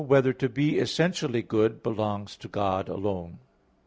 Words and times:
3] 0.01 0.07
Whether 0.07 0.33
to 0.33 0.49
Be 0.49 0.79
Essentially 0.79 1.43
Good 1.43 1.83
Belongs 1.83 2.35
to 2.37 2.47
God 2.47 2.89
Alone? 2.89 3.37